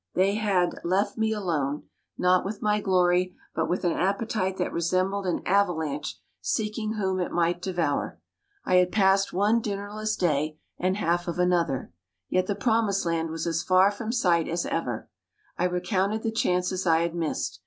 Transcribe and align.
They 0.15 0.33
had 0.33 0.79
"left 0.83 1.15
me 1.15 1.31
alone," 1.31 1.83
not 2.17 2.43
with 2.43 2.59
my 2.59 2.81
glory, 2.81 3.35
but 3.53 3.69
with 3.69 3.85
an 3.85 3.91
appetite 3.91 4.57
that 4.57 4.73
resembled 4.73 5.27
an 5.27 5.43
avalanche 5.45 6.19
seeking 6.41 6.93
whom 6.93 7.19
it 7.19 7.31
might 7.31 7.61
devour. 7.61 8.19
I 8.65 8.77
had 8.77 8.91
passed 8.91 9.31
one 9.31 9.61
dinnerless 9.61 10.15
day, 10.15 10.57
and 10.79 10.97
half 10.97 11.27
of 11.27 11.37
another; 11.37 11.93
yet 12.29 12.47
the 12.47 12.55
promised 12.55 13.05
land 13.05 13.29
was 13.29 13.45
as 13.45 13.61
far 13.61 13.91
from 13.91 14.11
sight 14.11 14.47
as 14.47 14.65
ever. 14.65 15.07
I 15.55 15.65
recounted 15.65 16.23
the 16.23 16.31
chances 16.31 16.87
I 16.87 17.01
had 17.01 17.13
missed. 17.13 17.59